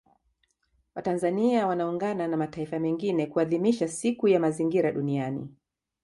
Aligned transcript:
Watanzania 0.95 1.67
wanaungana 1.67 2.27
na 2.27 2.37
mataifa 2.37 2.79
mengine 2.79 3.25
kuadhimisha 3.27 3.87
Siku 3.87 4.27
ya 4.27 4.39
Mazingira 4.39 4.91
Duniani 4.91 5.49